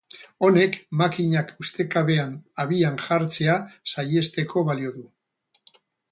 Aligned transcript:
Honek 0.45 0.75
makinak 1.01 1.51
ustekabean 1.63 2.31
abian 2.63 2.97
jartzea 3.03 3.57
saihesteko 3.93 4.65
balio 4.71 4.95
du. 4.97 5.05